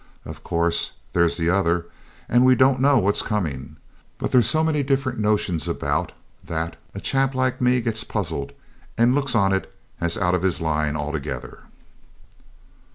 Of 0.25 0.43
course, 0.43 0.93
there's 1.13 1.37
the 1.37 1.51
other, 1.51 1.85
and 2.27 2.43
we 2.43 2.55
don't 2.55 2.79
know 2.81 2.97
what's 2.97 3.21
coming, 3.21 3.75
but 4.17 4.31
there's 4.31 4.49
so 4.49 4.63
many 4.63 4.81
different 4.81 5.19
notions 5.19 5.67
about 5.67 6.11
that 6.43 6.75
a 6.95 6.99
chap 6.99 7.35
like 7.35 7.61
me 7.61 7.81
gets 7.81 8.03
puzzled, 8.03 8.51
and 8.97 9.13
looks 9.13 9.35
on 9.35 9.53
it 9.53 9.71
as 9.99 10.17
out 10.17 10.33
of 10.33 10.41
his 10.41 10.59
line 10.59 10.95
altogether. 10.95 11.65